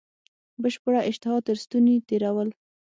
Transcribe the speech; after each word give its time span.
بشپړه 0.61 1.01
اشتها 1.09 1.37
تر 1.47 1.55
ستوني 1.63 1.95
تېرول. 2.09 2.49